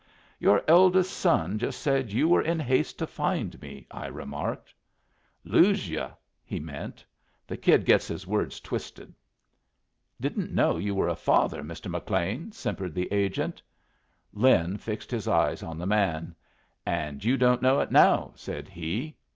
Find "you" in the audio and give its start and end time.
2.11-2.27, 5.87-6.07, 10.77-10.95, 17.23-17.37